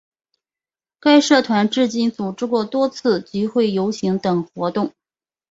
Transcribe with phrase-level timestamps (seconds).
[0.99, 4.93] 该社团至今组织过多次集会游行等活动。